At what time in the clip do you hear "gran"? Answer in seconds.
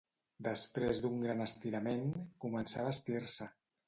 1.25-1.43